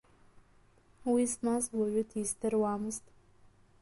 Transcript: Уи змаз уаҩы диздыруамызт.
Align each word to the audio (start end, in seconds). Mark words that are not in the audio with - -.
Уи 1.11 1.23
змаз 1.31 1.63
уаҩы 1.77 2.03
диздыруамызт. 2.09 3.05